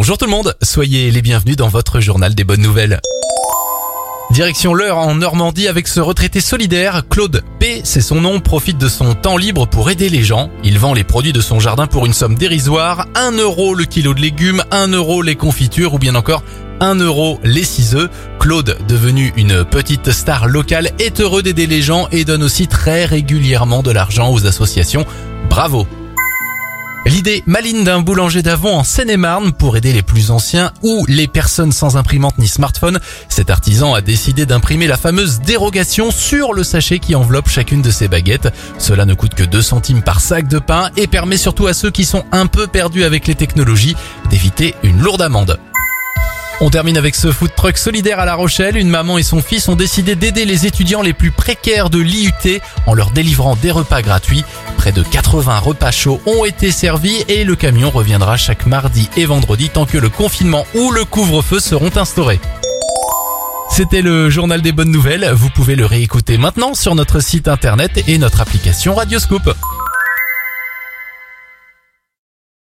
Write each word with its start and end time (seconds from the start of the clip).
Bonjour 0.00 0.16
tout 0.16 0.24
le 0.24 0.30
monde, 0.30 0.56
soyez 0.62 1.10
les 1.10 1.20
bienvenus 1.20 1.56
dans 1.56 1.68
votre 1.68 2.00
journal 2.00 2.34
des 2.34 2.42
bonnes 2.42 2.62
nouvelles. 2.62 3.02
Direction 4.30 4.72
l'heure 4.72 4.96
en 4.96 5.14
Normandie 5.14 5.68
avec 5.68 5.86
ce 5.86 6.00
retraité 6.00 6.40
solidaire, 6.40 7.02
Claude 7.10 7.42
P, 7.58 7.82
c'est 7.84 8.00
son 8.00 8.22
nom, 8.22 8.40
profite 8.40 8.78
de 8.78 8.88
son 8.88 9.12
temps 9.12 9.36
libre 9.36 9.66
pour 9.66 9.90
aider 9.90 10.08
les 10.08 10.22
gens. 10.22 10.48
Il 10.64 10.78
vend 10.78 10.94
les 10.94 11.04
produits 11.04 11.34
de 11.34 11.42
son 11.42 11.60
jardin 11.60 11.86
pour 11.86 12.06
une 12.06 12.14
somme 12.14 12.34
dérisoire, 12.34 13.08
1 13.14 13.32
euro 13.32 13.74
le 13.74 13.84
kilo 13.84 14.14
de 14.14 14.22
légumes, 14.22 14.64
1 14.70 14.88
euro 14.88 15.20
les 15.20 15.36
confitures 15.36 15.92
ou 15.92 15.98
bien 15.98 16.14
encore 16.14 16.44
1 16.80 16.94
euro 16.94 17.38
les 17.44 17.64
ciseaux. 17.64 18.08
Claude, 18.38 18.78
devenu 18.88 19.34
une 19.36 19.66
petite 19.66 20.12
star 20.12 20.48
locale, 20.48 20.92
est 20.98 21.20
heureux 21.20 21.42
d'aider 21.42 21.66
les 21.66 21.82
gens 21.82 22.08
et 22.10 22.24
donne 22.24 22.42
aussi 22.42 22.68
très 22.68 23.04
régulièrement 23.04 23.82
de 23.82 23.90
l'argent 23.90 24.32
aux 24.32 24.46
associations. 24.46 25.04
Bravo 25.50 25.86
L'idée 27.10 27.42
maligne 27.44 27.82
d'un 27.82 28.02
boulanger 28.02 28.40
d'Avon 28.40 28.72
en 28.72 28.84
Seine-et-Marne 28.84 29.50
pour 29.50 29.76
aider 29.76 29.92
les 29.92 30.00
plus 30.00 30.30
anciens 30.30 30.70
ou 30.82 31.04
les 31.08 31.26
personnes 31.26 31.72
sans 31.72 31.96
imprimante 31.96 32.38
ni 32.38 32.46
smartphone. 32.46 33.00
Cet 33.28 33.50
artisan 33.50 33.94
a 33.94 34.00
décidé 34.00 34.46
d'imprimer 34.46 34.86
la 34.86 34.96
fameuse 34.96 35.40
dérogation 35.40 36.12
sur 36.12 36.52
le 36.52 36.62
sachet 36.62 37.00
qui 37.00 37.16
enveloppe 37.16 37.48
chacune 37.48 37.82
de 37.82 37.90
ses 37.90 38.06
baguettes. 38.06 38.54
Cela 38.78 39.06
ne 39.06 39.14
coûte 39.14 39.34
que 39.34 39.42
2 39.42 39.60
centimes 39.60 40.02
par 40.02 40.20
sac 40.20 40.46
de 40.46 40.60
pain 40.60 40.90
et 40.96 41.08
permet 41.08 41.36
surtout 41.36 41.66
à 41.66 41.74
ceux 41.74 41.90
qui 41.90 42.04
sont 42.04 42.24
un 42.30 42.46
peu 42.46 42.68
perdus 42.68 43.02
avec 43.02 43.26
les 43.26 43.34
technologies 43.34 43.96
d'éviter 44.30 44.76
une 44.84 45.02
lourde 45.02 45.22
amende. 45.22 45.58
On 46.62 46.68
termine 46.68 46.98
avec 46.98 47.14
ce 47.14 47.32
food 47.32 47.54
truck 47.56 47.78
solidaire 47.78 48.20
à 48.20 48.26
La 48.26 48.34
Rochelle. 48.34 48.76
Une 48.76 48.90
maman 48.90 49.16
et 49.16 49.22
son 49.22 49.40
fils 49.40 49.66
ont 49.68 49.76
décidé 49.76 50.14
d'aider 50.14 50.44
les 50.44 50.66
étudiants 50.66 51.00
les 51.00 51.14
plus 51.14 51.30
précaires 51.30 51.88
de 51.88 51.98
l'IUT 51.98 52.60
en 52.86 52.92
leur 52.92 53.12
délivrant 53.12 53.56
des 53.56 53.70
repas 53.70 54.02
gratuits. 54.02 54.44
Près 54.76 54.92
de 54.92 55.02
80 55.02 55.58
repas 55.58 55.90
chauds 55.90 56.20
ont 56.26 56.44
été 56.44 56.70
servis 56.70 57.24
et 57.28 57.44
le 57.44 57.56
camion 57.56 57.88
reviendra 57.88 58.36
chaque 58.36 58.66
mardi 58.66 59.08
et 59.16 59.24
vendredi 59.24 59.70
tant 59.70 59.86
que 59.86 59.96
le 59.96 60.10
confinement 60.10 60.66
ou 60.74 60.90
le 60.90 61.06
couvre-feu 61.06 61.60
seront 61.60 61.96
instaurés. 61.96 62.40
C'était 63.70 64.02
le 64.02 64.28
journal 64.28 64.60
des 64.60 64.72
bonnes 64.72 64.90
nouvelles. 64.90 65.30
Vous 65.32 65.48
pouvez 65.48 65.76
le 65.76 65.86
réécouter 65.86 66.36
maintenant 66.36 66.74
sur 66.74 66.94
notre 66.94 67.20
site 67.20 67.48
internet 67.48 68.04
et 68.06 68.18
notre 68.18 68.42
application 68.42 68.94
Radioscope. 68.94 69.56